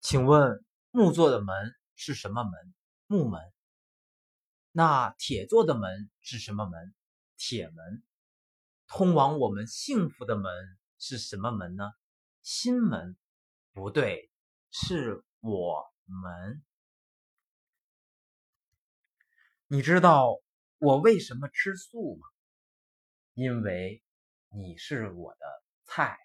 [0.00, 2.52] 请问木做的门是什么门？
[3.06, 3.40] 木门。
[4.70, 6.94] 那铁做的门是什么门？
[7.36, 8.02] 铁门。
[8.86, 10.52] 通往我们幸福的门
[10.98, 11.92] 是什么门呢？
[12.42, 13.16] 心门？
[13.72, 14.30] 不对
[14.70, 16.64] 是我们
[19.66, 20.40] 你知道
[20.78, 22.26] 我为什么吃素吗？
[23.34, 24.02] 因为
[24.48, 26.16] 你是我的菜。